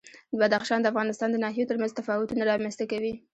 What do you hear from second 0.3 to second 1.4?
بدخشان د افغانستان د